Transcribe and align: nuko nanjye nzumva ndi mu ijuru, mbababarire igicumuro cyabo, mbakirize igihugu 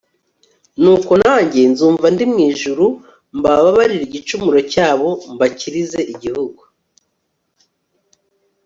nuko 0.81 1.11
nanjye 1.23 1.61
nzumva 1.71 2.05
ndi 2.13 2.23
mu 2.31 2.37
ijuru, 2.49 2.85
mbababarire 3.37 4.03
igicumuro 4.07 4.59
cyabo, 4.71 5.07
mbakirize 5.33 5.99
igihugu 6.13 6.61